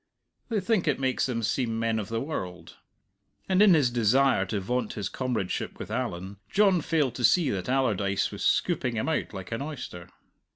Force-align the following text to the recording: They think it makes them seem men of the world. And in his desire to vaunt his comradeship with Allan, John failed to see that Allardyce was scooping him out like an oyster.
They 0.49 0.59
think 0.59 0.87
it 0.87 0.99
makes 0.99 1.27
them 1.27 1.43
seem 1.43 1.77
men 1.77 1.99
of 1.99 2.07
the 2.09 2.19
world. 2.19 2.77
And 3.47 3.61
in 3.61 3.75
his 3.75 3.91
desire 3.91 4.47
to 4.47 4.59
vaunt 4.59 4.93
his 4.93 5.09
comradeship 5.09 5.77
with 5.77 5.91
Allan, 5.91 6.37
John 6.49 6.81
failed 6.81 7.13
to 7.13 7.23
see 7.23 7.51
that 7.51 7.69
Allardyce 7.69 8.31
was 8.31 8.43
scooping 8.43 8.95
him 8.97 9.07
out 9.07 9.31
like 9.31 9.51
an 9.51 9.61
oyster. 9.61 10.09